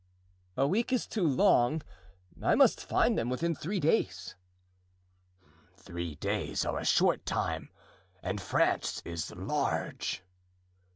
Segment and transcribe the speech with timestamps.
[0.57, 1.83] "A week is too long.
[2.41, 4.33] I must find them within three days."
[5.77, 7.69] "Three days are a short time
[8.23, 10.23] and France is large."